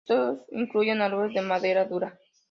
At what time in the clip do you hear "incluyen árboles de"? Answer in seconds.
0.49-1.43